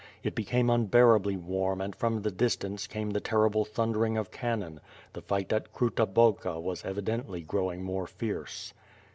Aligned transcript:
It 0.23 0.33
became 0.33 0.65
unbearabl} 0.71 1.37
warm 1.43 1.79
and 1.79 1.95
from 1.95 2.23
the 2.23 2.31
distance 2.31 2.87
came 2.87 3.11
the 3.11 3.19
terrible 3.19 3.63
thundering 3.65 4.17
of 4.17 4.31
cannon— 4.31 4.81
^the 5.13 5.21
fight 5.23 5.53
at 5.53 5.71
Kruta 5.73 6.07
Balka 6.07 6.59
was 6.59 6.83
evidently 6.83 7.43
growing 7.43 7.83
more 7.83 8.07
fierce. 8.07 8.73